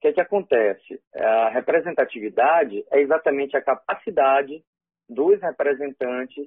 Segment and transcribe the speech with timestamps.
[0.00, 1.00] que é que acontece?
[1.14, 4.64] A representatividade é exatamente a capacidade
[5.08, 6.46] dos representantes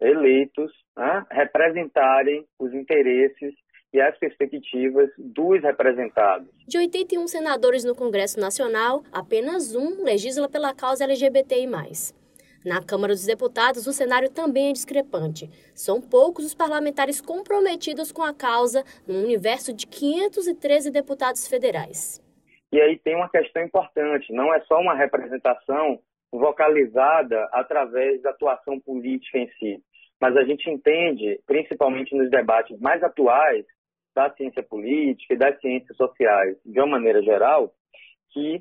[0.00, 3.54] eleitos né, representarem os interesses
[3.92, 6.48] e as perspectivas dos representados.
[6.66, 11.68] De 81 senadores no Congresso Nacional, apenas um legisla pela causa LGBTI+.
[12.64, 15.50] Na Câmara dos Deputados, o cenário também é discrepante.
[15.74, 22.23] São poucos os parlamentares comprometidos com a causa no universo de 513 deputados federais.
[22.74, 26.00] E aí tem uma questão importante, não é só uma representação
[26.32, 29.80] vocalizada através da atuação política em si,
[30.20, 33.64] mas a gente entende, principalmente nos debates mais atuais
[34.12, 37.72] da ciência política e das ciências sociais, de uma maneira geral,
[38.32, 38.60] que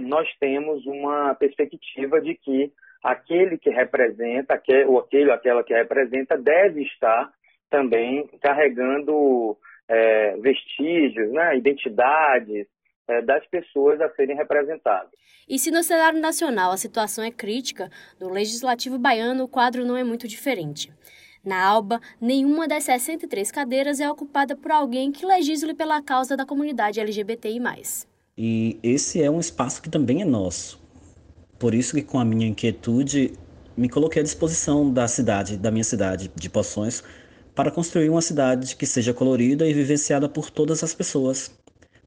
[0.00, 2.72] nós temos uma perspectiva de que
[3.04, 7.32] aquele que representa, ou aquele ou aquela que representa, deve estar
[7.70, 9.56] também carregando
[9.88, 12.66] é, vestígios, né, identidades,
[13.24, 15.10] das pessoas a serem representadas.
[15.48, 19.96] E se no cenário nacional a situação é crítica, no legislativo baiano o quadro não
[19.96, 20.92] é muito diferente.
[21.44, 26.44] Na ALBA, nenhuma das 63 cadeiras é ocupada por alguém que legisle pela causa da
[26.44, 27.58] comunidade LGBTI+.
[28.36, 30.78] E esse é um espaço que também é nosso.
[31.58, 33.32] Por isso que com a minha inquietude
[33.76, 37.02] me coloquei à disposição da cidade, da minha cidade de Poções,
[37.54, 41.50] para construir uma cidade que seja colorida e vivenciada por todas as pessoas,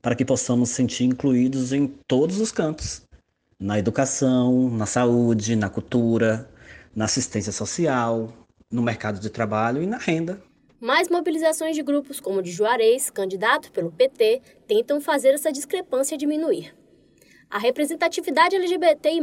[0.01, 3.01] para que possamos sentir incluídos em todos os campos
[3.61, 6.49] na educação, na saúde, na cultura,
[6.95, 8.33] na assistência social,
[8.71, 10.41] no mercado de trabalho e na renda.
[10.79, 16.17] Mais mobilizações de grupos como o de Juarez, candidato pelo PT, tentam fazer essa discrepância
[16.17, 16.73] diminuir.
[17.51, 19.21] A representatividade LGBTI+,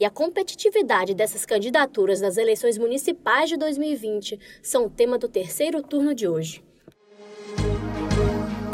[0.00, 5.80] e a competitividade dessas candidaturas nas eleições municipais de 2020 são o tema do terceiro
[5.80, 6.64] turno de hoje.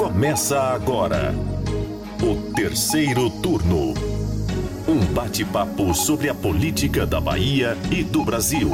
[0.07, 1.35] Começa agora
[2.23, 3.93] o terceiro turno.
[4.87, 8.71] Um bate-papo sobre a política da Bahia e do Brasil.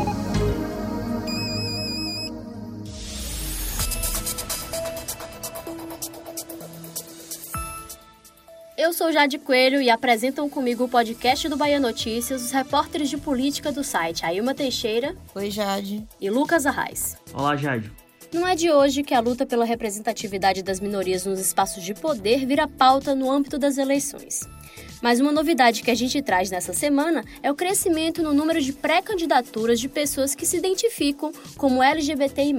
[8.77, 13.17] Eu sou Jade Coelho e apresentam comigo o podcast do Bahia Notícias os repórteres de
[13.17, 15.17] política do site Ailma Teixeira.
[15.35, 16.07] Oi, Jade.
[16.21, 17.17] E Lucas Arraes.
[17.33, 17.91] Olá, Jade.
[18.33, 22.47] Não é de hoje que a luta pela representatividade das minorias nos espaços de poder
[22.47, 24.49] vira pauta no âmbito das eleições.
[25.03, 28.73] Mas uma novidade que a gente traz nessa semana é o crescimento no número de
[28.73, 32.55] pré-candidaturas de pessoas que se identificam como LGBTI.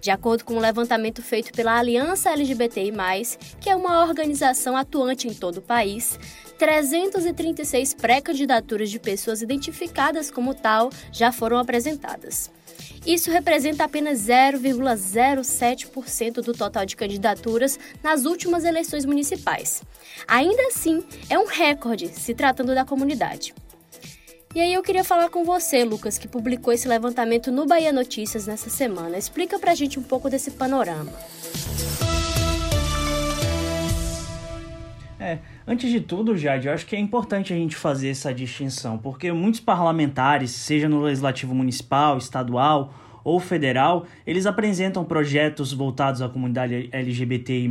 [0.00, 2.92] De acordo com um levantamento feito pela Aliança LGBTI,
[3.60, 6.18] que é uma organização atuante em todo o país,
[6.58, 12.50] 336 pré-candidaturas de pessoas identificadas como tal já foram apresentadas.
[13.06, 19.84] Isso representa apenas 0,07% do total de candidaturas nas últimas eleições municipais.
[20.26, 23.54] Ainda assim, é um recorde se tratando da comunidade.
[24.56, 28.46] E aí eu queria falar com você, Lucas, que publicou esse levantamento no Bahia Notícias
[28.46, 29.18] nessa semana.
[29.18, 31.12] Explica pra gente um pouco desse panorama.
[35.20, 38.96] É, antes de tudo, Jade, eu acho que é importante a gente fazer essa distinção,
[38.96, 42.94] porque muitos parlamentares, seja no legislativo municipal, estadual
[43.26, 47.68] ou federal, eles apresentam projetos voltados à comunidade LGBTI,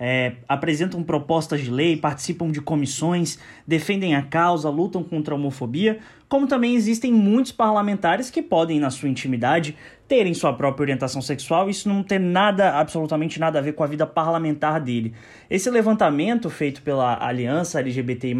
[0.00, 6.00] é, apresentam propostas de lei, participam de comissões, defendem a causa, lutam contra a homofobia,
[6.28, 9.76] como também existem muitos parlamentares que podem, na sua intimidade,
[10.08, 13.86] terem sua própria orientação sexual, isso não tem nada, absolutamente nada a ver com a
[13.86, 15.14] vida parlamentar dele.
[15.48, 18.34] Esse levantamento feito pela Aliança LGBTI,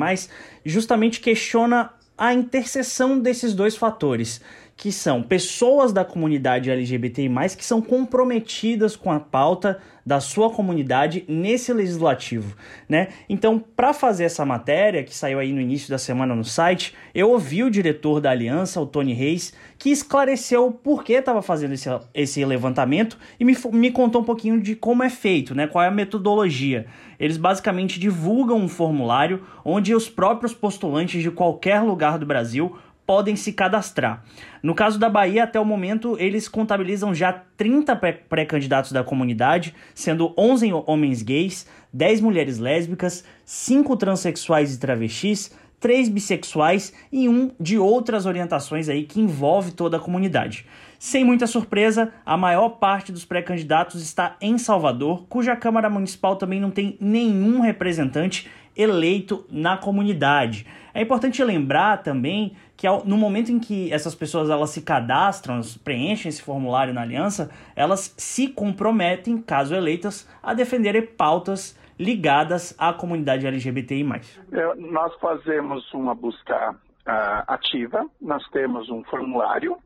[0.64, 4.40] justamente questiona a interseção desses dois fatores
[4.82, 11.24] que são pessoas da comunidade LGBTI+, que são comprometidas com a pauta da sua comunidade
[11.28, 12.56] nesse legislativo,
[12.88, 13.10] né?
[13.28, 17.30] Então, para fazer essa matéria, que saiu aí no início da semana no site, eu
[17.30, 21.88] ouvi o diretor da aliança, o Tony Reis, que esclareceu por que estava fazendo esse,
[22.12, 25.68] esse levantamento e me, me contou um pouquinho de como é feito, né?
[25.68, 26.86] Qual é a metodologia.
[27.20, 32.76] Eles basicamente divulgam um formulário onde os próprios postulantes de qualquer lugar do Brasil
[33.06, 34.24] podem se cadastrar.
[34.62, 37.96] No caso da Bahia, até o momento, eles contabilizam já 30
[38.28, 46.08] pré-candidatos da comunidade, sendo 11 homens gays, 10 mulheres lésbicas, 5 transexuais e travestis, 3
[46.08, 50.64] bissexuais e um de outras orientações aí que envolve toda a comunidade.
[51.04, 56.60] Sem muita surpresa, a maior parte dos pré-candidatos está em Salvador, cuja Câmara Municipal também
[56.60, 60.64] não tem nenhum representante eleito na comunidade.
[60.94, 66.28] É importante lembrar também que no momento em que essas pessoas elas se cadastram, preenchem
[66.28, 73.44] esse formulário na aliança, elas se comprometem, caso eleitas, a defenderem pautas ligadas à comunidade
[73.44, 74.06] LGBTI+.
[74.52, 79.76] É, nós fazemos uma busca uh, ativa, nós temos um formulário,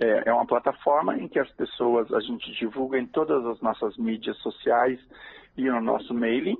[0.00, 3.96] é, é uma plataforma em que as pessoas, a gente divulga em todas as nossas
[3.98, 4.98] mídias sociais
[5.56, 6.56] e no nosso mailing,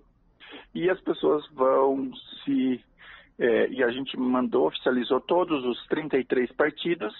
[0.74, 2.10] e as pessoas vão
[2.44, 2.84] se
[3.38, 7.14] é, e a gente mandou, oficializou todos os 33 partidos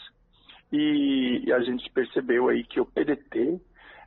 [0.71, 3.59] e a gente percebeu aí que o PDT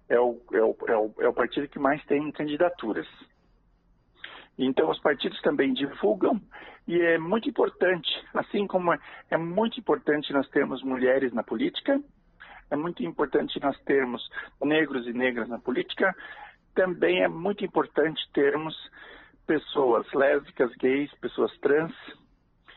[0.07, 3.07] é o, é o, é o, é o partido que mais tem candidaturas.
[4.57, 6.39] Então, os partidos também divulgam
[6.87, 8.93] e é muito importante, assim como
[9.29, 12.01] é muito importante nós termos mulheres na política,
[12.69, 14.27] é muito importante nós termos
[14.61, 16.13] negros e negras na política,
[16.75, 18.75] também é muito importante termos
[19.45, 21.93] pessoas lésbicas, gays, pessoas trans,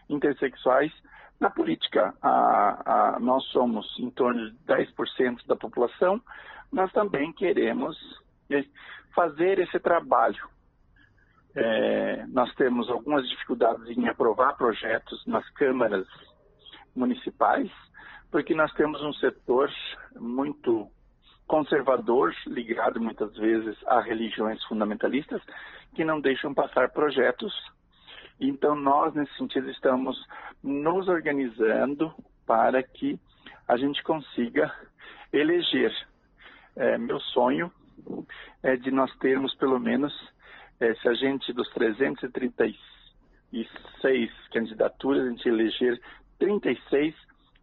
[0.09, 0.93] intersexuais
[1.41, 2.15] na política.
[2.23, 6.21] A, a, nós somos em torno de 10% da população,
[6.73, 7.97] nós também queremos
[9.15, 10.56] fazer esse trabalho.
[11.57, 16.07] É, nós temos algumas dificuldades em aprovar projetos nas câmaras
[16.95, 17.71] municipais,
[18.31, 19.71] porque nós temos um setor
[20.21, 20.87] muito
[21.47, 25.41] conservador, ligado muitas vezes a religiões fundamentalistas,
[25.95, 27.55] que não deixam passar projetos.
[28.39, 30.15] Então, nós, nesse sentido, estamos
[30.63, 32.13] nos organizando
[32.47, 33.19] para que
[33.67, 34.71] a gente consiga
[35.33, 35.93] eleger.
[36.77, 37.73] É, meu sonho
[38.63, 40.13] é de nós termos pelo menos,
[40.79, 46.01] se a gente dos 336 candidaturas, a gente eleger
[46.39, 47.15] 36,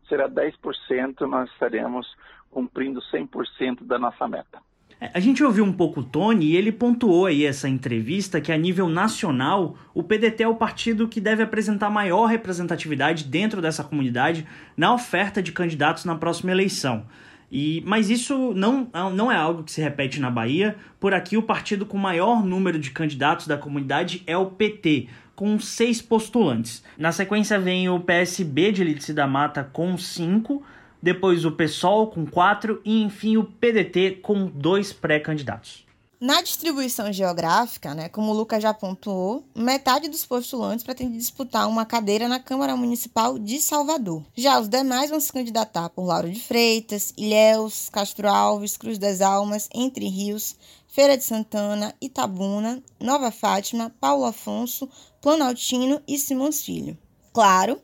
[0.08, 2.08] será 10%, nós estaremos
[2.50, 4.62] cumprindo 100% da nossa meta.
[5.00, 8.52] É, a gente ouviu um pouco o Tony e ele pontuou aí essa entrevista que
[8.52, 13.84] a nível nacional o PDT é o partido que deve apresentar maior representatividade dentro dessa
[13.84, 17.06] comunidade na oferta de candidatos na próxima eleição.
[17.56, 20.76] E, mas isso não, não é algo que se repete na Bahia.
[21.00, 25.60] Por aqui, o partido com maior número de candidatos da comunidade é o PT, com
[25.60, 26.84] seis postulantes.
[26.98, 30.64] Na sequência vem o PSB de Lídice da Mata com cinco,
[31.00, 35.86] depois o PSOL com quatro e enfim o PDT com dois pré-candidatos.
[36.24, 41.86] Na distribuição geográfica, né, como o Lucas já pontuou, metade dos postulantes pretende disputar uma
[41.86, 44.24] cadeira na Câmara Municipal de Salvador.
[44.34, 49.20] Já os demais vão se candidatar por Lauro de Freitas, Ilhéus, Castro Alves, Cruz das
[49.20, 50.56] Almas, Entre Rios,
[50.88, 54.88] Feira de Santana, Itabuna, Nova Fátima, Paulo Afonso,
[55.22, 56.98] Planaltino e Simões Filho.
[57.34, 57.82] Claro,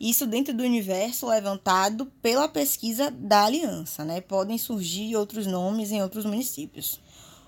[0.00, 4.20] isso dentro do universo levantado pela pesquisa da aliança, né?
[4.20, 7.00] Podem surgir outros nomes em outros municípios.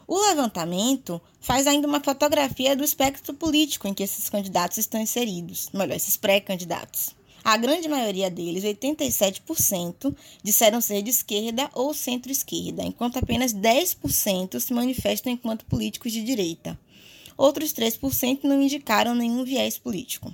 [0.07, 5.69] O levantamento faz ainda uma fotografia do espectro político em que esses candidatos estão inseridos,
[5.73, 7.15] melhor, esses pré-candidatos.
[7.45, 10.15] A grande maioria deles, 87%,
[10.45, 16.79] disseram ser de esquerda ou centro-esquerda, enquanto apenas 10% se manifestam enquanto políticos de direita.
[17.37, 20.33] Outros 3% não indicaram nenhum viés político.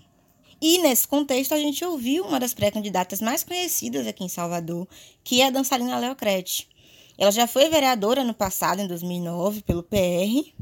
[0.61, 4.87] E nesse contexto a gente ouviu uma das pré-candidatas mais conhecidas aqui em Salvador,
[5.25, 6.69] que é a dançarina Leocrete.
[7.19, 10.53] Ela já foi vereadora no passado, em 2009, pelo PR.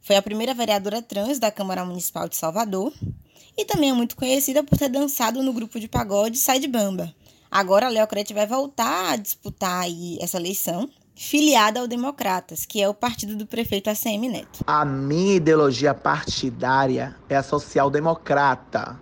[0.00, 2.92] Foi a primeira vereadora trans da Câmara Municipal de Salvador.
[3.56, 7.12] E também é muito conhecida por ter dançado no grupo de pagode Sai de Bamba.
[7.50, 9.86] Agora a Leocrete vai voltar a disputar
[10.20, 14.60] essa eleição, filiada ao Democratas, que é o partido do prefeito ACM Neto.
[14.64, 18.98] A minha ideologia partidária é a social-democrata.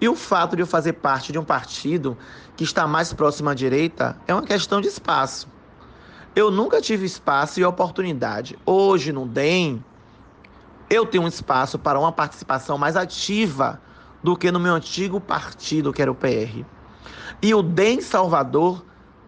[0.00, 2.16] E o fato de eu fazer parte de um partido
[2.56, 5.57] que está mais próximo à direita é uma questão de espaço.
[6.38, 8.56] Eu nunca tive espaço e oportunidade.
[8.64, 9.84] Hoje no DEM,
[10.88, 13.82] eu tenho um espaço para uma participação mais ativa
[14.22, 16.64] do que no meu antigo partido, que era o PR.
[17.42, 18.86] E o DEM Salvador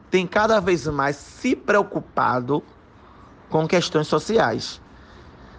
[0.08, 2.62] tem cada vez mais se preocupado
[3.48, 4.80] com questões sociais,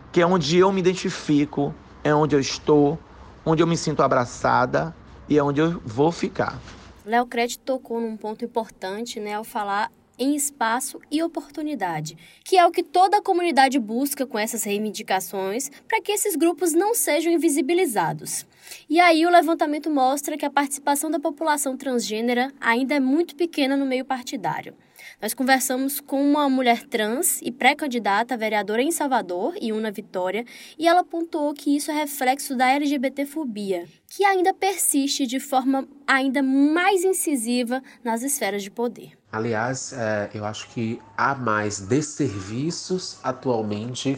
[0.10, 2.98] que é onde eu me identifico, é onde eu estou,
[3.46, 4.96] onde eu me sinto abraçada
[5.28, 6.58] e é onde eu vou ficar.
[7.06, 12.64] Léo Crete tocou num ponto importante, né, ao falar em espaço e oportunidade, que é
[12.64, 17.34] o que toda a comunidade busca com essas reivindicações para que esses grupos não sejam
[17.34, 18.46] invisibilizados.
[18.88, 23.76] E aí o levantamento mostra que a participação da população transgênera ainda é muito pequena
[23.76, 24.76] no meio partidário.
[25.22, 30.44] Nós conversamos com uma mulher trans e pré-candidata a vereadora em Salvador, Iuna Vitória,
[30.80, 36.42] e ela pontuou que isso é reflexo da LGBTfobia, que ainda persiste de forma ainda
[36.42, 39.12] mais incisiva nas esferas de poder.
[39.32, 44.18] Aliás, é, eu acho que há mais desserviços atualmente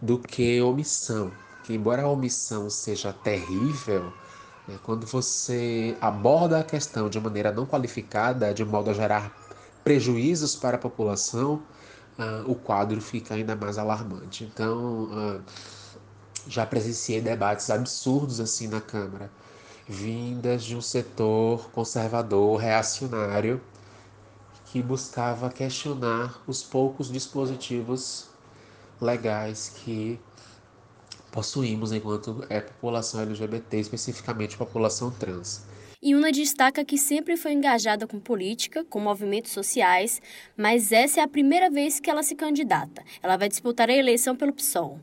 [0.00, 1.32] do que omissão.
[1.64, 4.12] Que embora a omissão seja terrível,
[4.68, 9.45] né, quando você aborda a questão de maneira não qualificada, de modo a gerar
[9.86, 11.62] prejuízos para a população,
[12.18, 14.44] uh, o quadro fica ainda mais alarmante.
[14.44, 15.42] Então, uh,
[16.48, 19.30] Já presenciei debates absurdos assim na Câmara,
[19.88, 23.60] vindas de um setor conservador, reacionário,
[24.66, 28.28] que buscava questionar os poucos dispositivos
[29.00, 30.20] legais que
[31.32, 35.64] possuímos enquanto é população LGBT, especificamente população trans.
[36.06, 40.22] E Una destaca que sempre foi engajada com política, com movimentos sociais,
[40.56, 43.02] mas essa é a primeira vez que ela se candidata.
[43.20, 45.00] Ela vai disputar a eleição pelo PSOL.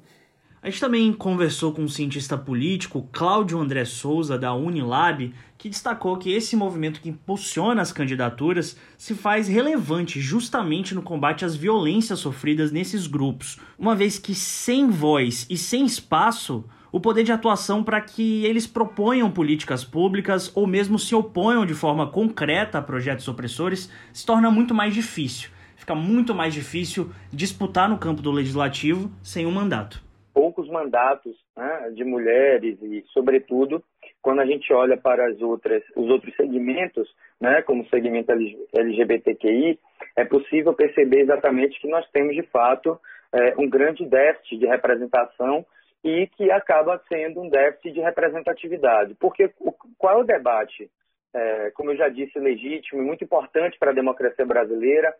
[0.61, 6.15] A gente também conversou com o cientista político Cláudio André Souza, da Unilab, que destacou
[6.15, 12.19] que esse movimento que impulsiona as candidaturas se faz relevante justamente no combate às violências
[12.19, 17.83] sofridas nesses grupos, uma vez que sem voz e sem espaço, o poder de atuação
[17.83, 23.27] para que eles proponham políticas públicas ou mesmo se oponham de forma concreta a projetos
[23.27, 25.49] opressores se torna muito mais difícil.
[25.75, 30.01] Fica muito mais difícil disputar no campo do legislativo sem um mandato
[30.33, 33.83] poucos mandatos né, de mulheres e, sobretudo,
[34.21, 37.07] quando a gente olha para as outras, os outros segmentos,
[37.39, 38.31] né, como o segmento
[38.73, 39.79] LGBTQI,
[40.15, 42.99] é possível perceber exatamente que nós temos, de fato,
[43.31, 45.65] é, um grande déficit de representação
[46.03, 49.15] e que acaba sendo um déficit de representatividade.
[49.15, 50.89] Porque o, qual é o debate?
[51.33, 55.13] É, como eu já disse, legítimo e muito importante para a democracia brasileira,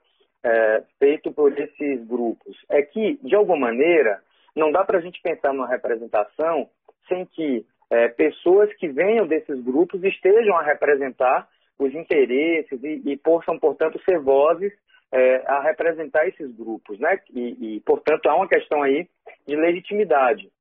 [0.44, 4.22] é, feito por esses grupos, é que, de alguma maneira,
[4.56, 6.70] não dá para a gente pensar numa representação
[7.08, 11.48] sem que é, pessoas que venham desses grupos estejam a representar
[11.80, 14.74] os interesses e, e possam, portanto, ser vozes
[15.12, 17.20] é, a representar esses grupos, né?
[17.34, 19.08] E, e, portanto, há uma questão aí
[19.48, 20.52] de legitimidade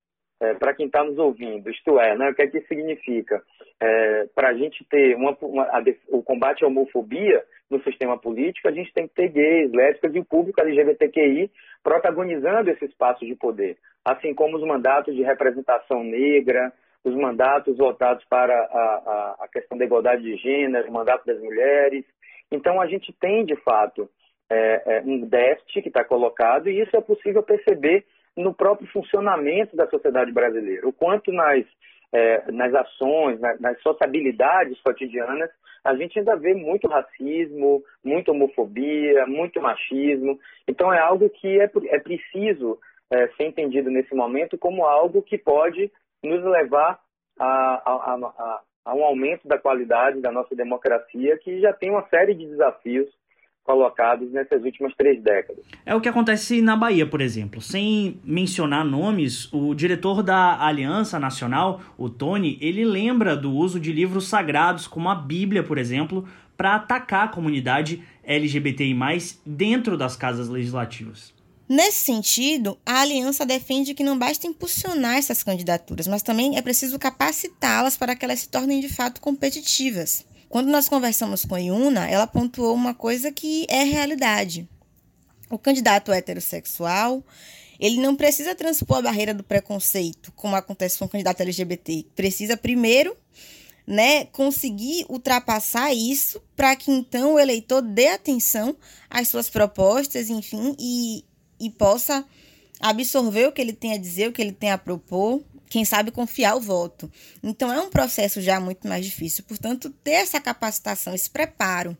[0.42, 1.70] é, para quem está nos ouvindo.
[1.70, 2.30] Isto é, né?
[2.30, 3.40] O que é que significa?
[3.80, 8.66] É, para a gente ter uma, uma, a, o combate à homofobia no sistema político,
[8.68, 11.48] a gente tem que ter gays, lésbicas e o público LGBTQI
[11.82, 16.72] protagonizando esse espaço de poder, assim como os mandatos de representação negra,
[17.04, 21.40] os mandatos voltados para a, a, a questão da igualdade de gênero, o mandato das
[21.40, 22.04] mulheres.
[22.50, 24.08] Então, a gente tem, de fato,
[24.50, 28.04] é, é, um déficit que está colocado e isso é possível perceber
[28.36, 30.88] no próprio funcionamento da sociedade brasileira.
[30.88, 31.64] O quanto nas,
[32.12, 35.50] é, nas ações, nas, nas sociabilidades cotidianas,
[35.84, 40.38] a gente ainda vê muito racismo, muita homofobia, muito machismo.
[40.66, 42.78] Então é algo que é, é preciso
[43.10, 45.90] é, ser entendido nesse momento como algo que pode
[46.22, 47.00] nos levar
[47.38, 52.06] a, a, a, a um aumento da qualidade da nossa democracia, que já tem uma
[52.08, 53.08] série de desafios
[53.64, 55.64] colocados nessas últimas três décadas.
[55.86, 57.60] É o que acontece na Bahia, por exemplo.
[57.60, 63.92] Sem mencionar nomes, o diretor da Aliança Nacional, o Tony, ele lembra do uso de
[63.92, 66.26] livros sagrados, como a Bíblia, por exemplo,
[66.56, 68.94] para atacar a comunidade LGBTI+,
[69.44, 71.32] dentro das casas legislativas.
[71.68, 76.98] Nesse sentido, a aliança defende que não basta impulsionar essas candidaturas, mas também é preciso
[76.98, 80.26] capacitá-las para que elas se tornem de fato competitivas.
[80.52, 84.68] Quando nós conversamos com a Iuna, ela pontuou uma coisa que é realidade.
[85.48, 87.24] O candidato heterossexual,
[87.80, 92.04] ele não precisa transpor a barreira do preconceito, como acontece com o candidato LGBT.
[92.14, 93.16] Precisa primeiro,
[93.86, 98.76] né, conseguir ultrapassar isso para que então o eleitor dê atenção
[99.08, 101.24] às suas propostas, enfim, e,
[101.58, 102.26] e possa
[102.78, 106.10] absorver o que ele tem a dizer, o que ele tem a propor quem sabe
[106.10, 107.10] confiar o voto.
[107.42, 109.42] Então é um processo já muito mais difícil.
[109.44, 111.96] Portanto, ter essa capacitação, esse preparo,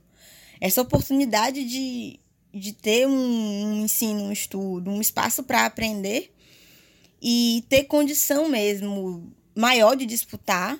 [0.61, 2.21] essa oportunidade de,
[2.52, 6.35] de ter um, ensino, um estudo, um espaço para aprender
[7.23, 10.79] e ter condição mesmo maior de disputar,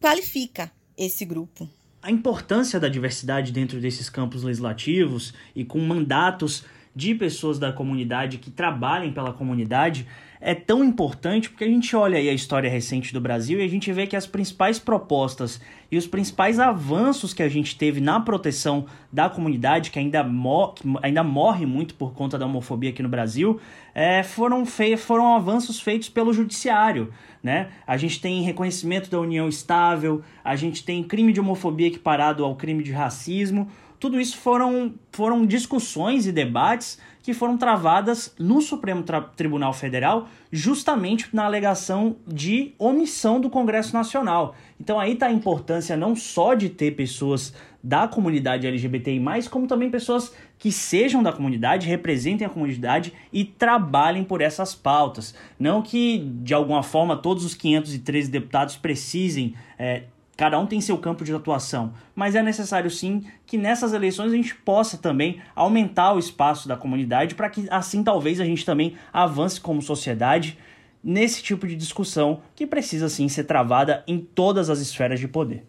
[0.00, 1.70] qualifica esse grupo.
[2.02, 6.64] A importância da diversidade dentro desses campos legislativos e com mandatos
[6.96, 10.04] de pessoas da comunidade que trabalhem pela comunidade
[10.40, 13.68] é tão importante porque a gente olha aí a história recente do Brasil e a
[13.68, 18.20] gente vê que as principais propostas e os principais avanços que a gente teve na
[18.20, 23.02] proteção da comunidade, que ainda, mor que ainda morre muito por conta da homofobia aqui
[23.02, 23.60] no Brasil,
[23.94, 24.64] é, foram,
[24.98, 27.12] foram avanços feitos pelo judiciário.
[27.42, 27.68] Né?
[27.86, 32.56] A gente tem reconhecimento da união estável, a gente tem crime de homofobia equiparado ao
[32.56, 33.68] crime de racismo.
[33.98, 39.04] Tudo isso foram, foram discussões e debates que foram travadas no Supremo
[39.34, 44.54] Tribunal Federal justamente na alegação de omissão do Congresso Nacional.
[44.80, 47.52] Então aí está a importância não só de ter pessoas
[47.82, 54.22] da comunidade LGBTI+, como também pessoas que sejam da comunidade, representem a comunidade e trabalhem
[54.22, 55.34] por essas pautas.
[55.58, 60.04] Não que, de alguma forma, todos os 513 deputados precisem é,
[60.36, 64.36] Cada um tem seu campo de atuação, mas é necessário sim que nessas eleições a
[64.36, 68.96] gente possa também aumentar o espaço da comunidade para que assim talvez a gente também
[69.10, 70.58] avance como sociedade
[71.02, 75.64] nesse tipo de discussão que precisa sim ser travada em todas as esferas de poder.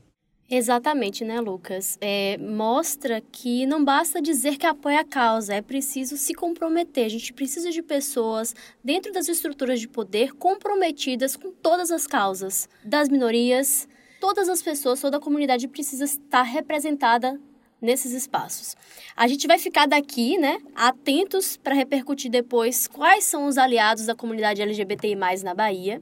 [0.50, 1.97] Exatamente, né, Lucas?
[2.00, 7.05] É, mostra que não basta dizer que apoia a causa, é preciso se comprometer.
[7.05, 12.69] A gente precisa de pessoas dentro das estruturas de poder comprometidas com todas as causas
[12.83, 13.89] das minorias.
[14.27, 17.39] Todas as pessoas, toda a comunidade precisa estar representada
[17.81, 18.75] nesses espaços.
[19.15, 24.13] A gente vai ficar daqui, né, atentos para repercutir depois quais são os aliados da
[24.13, 25.15] comunidade LGBTI+
[25.46, 26.01] na Bahia.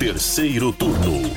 [0.00, 1.30] Terceiro turno.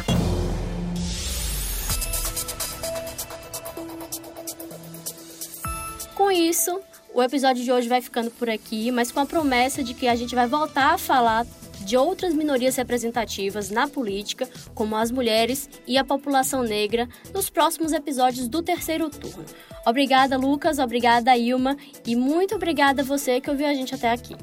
[6.15, 6.81] Com isso,
[7.13, 10.15] o episódio de hoje vai ficando por aqui, mas com a promessa de que a
[10.15, 11.45] gente vai voltar a falar
[11.89, 17.91] de outras minorias representativas na política, como as mulheres e a população negra, nos próximos
[17.91, 19.43] episódios do terceiro turno.
[19.87, 24.35] Obrigada, Lucas, obrigada, Ilma, e muito obrigada a você que ouviu a gente até aqui.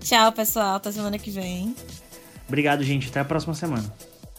[0.00, 1.76] Tchau, pessoal, até semana que vem.
[2.48, 3.92] Obrigado, gente, até a próxima semana.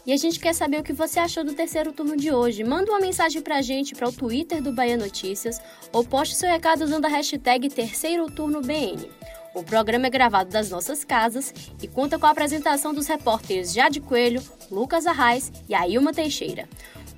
[0.08, 2.64] E a gente quer saber o que você achou do terceiro turno de hoje.
[2.64, 5.60] Manda uma mensagem pra gente para o Twitter do Bahia Notícias
[5.92, 9.08] ou poste seu recado usando a hashtag Terceiro Turno BN.
[9.56, 14.02] O programa é gravado das nossas casas e conta com a apresentação dos repórteres Jade
[14.02, 16.68] Coelho, Lucas Arraes e Ailma Teixeira.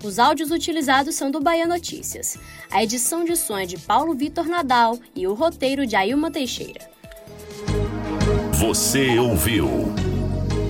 [0.04, 2.38] Os áudios utilizados são do Bahia Notícias.
[2.70, 6.88] A edição de som é de Paulo Vitor Nadal e o roteiro de Ailma Teixeira.
[8.54, 9.68] Você ouviu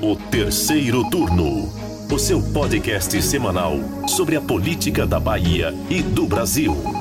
[0.02, 1.70] o terceiro turno
[2.10, 3.74] o seu podcast semanal
[4.08, 6.97] sobre a política da Bahia e do Brasil.